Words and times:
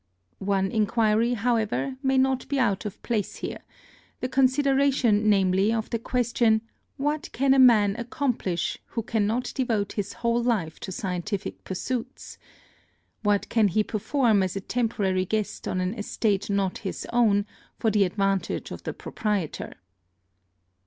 One 0.39 0.71
inquiry, 0.71 1.35
however, 1.35 1.95
may 2.01 2.17
not 2.17 2.47
be 2.47 2.57
out 2.57 2.85
of 2.87 2.99
place 3.03 3.35
here; 3.35 3.59
the 4.19 4.27
consideration, 4.27 5.29
namely, 5.29 5.71
of 5.71 5.91
the 5.91 5.99
question, 5.99 6.61
what 6.97 7.31
can 7.33 7.53
a 7.53 7.59
man 7.59 7.95
accomplish 7.99 8.79
who 8.87 9.03
cannot 9.03 9.51
devote 9.53 9.91
his 9.93 10.13
whole 10.13 10.41
life 10.41 10.79
to 10.79 10.91
scientific 10.91 11.63
pursuits? 11.63 12.39
what 13.21 13.47
can 13.49 13.67
he 13.67 13.83
perform 13.83 14.41
as 14.41 14.55
a 14.55 14.61
temporary 14.61 15.23
guest 15.27 15.67
on 15.67 15.79
an 15.79 15.93
estate 15.93 16.49
not 16.49 16.79
his 16.79 17.05
own, 17.13 17.45
for 17.77 17.91
the 17.91 18.03
advantage 18.03 18.71
of 18.71 18.81
the 18.81 18.93
proprietor? 18.93 19.75